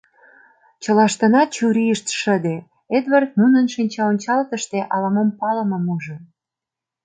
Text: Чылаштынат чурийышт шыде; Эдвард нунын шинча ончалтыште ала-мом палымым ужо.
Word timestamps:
Чылаштынат 0.83 1.49
чурийышт 1.55 2.07
шыде; 2.19 2.55
Эдвард 2.97 3.31
нунын 3.39 3.65
шинча 3.73 4.01
ончалтыште 4.11 4.79
ала-мом 4.95 5.29
палымым 5.39 5.85
ужо. 5.95 6.15